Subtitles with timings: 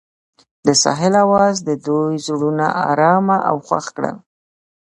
[0.65, 4.15] د ساحل اواز د دوی زړونه ارامه او خوښ کړل.